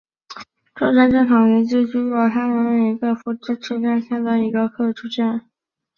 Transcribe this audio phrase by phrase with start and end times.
[0.73, 5.47] 车站站场连接福州机务段厦门折返段及福州车辆段厦门客技站。